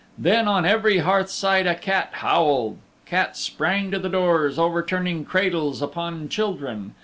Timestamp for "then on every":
0.17-0.97